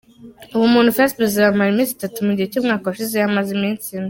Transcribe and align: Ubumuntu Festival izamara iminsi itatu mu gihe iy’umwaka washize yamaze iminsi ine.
Ubumuntu 0.55 0.95
Festival 0.97 1.27
izamara 1.27 1.71
iminsi 1.71 1.93
itatu 1.97 2.17
mu 2.25 2.31
gihe 2.37 2.47
iy’umwaka 2.49 2.85
washize 2.89 3.15
yamaze 3.17 3.49
iminsi 3.57 3.85
ine. 3.91 3.99